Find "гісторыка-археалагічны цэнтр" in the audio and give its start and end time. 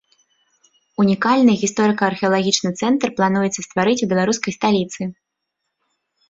1.63-3.13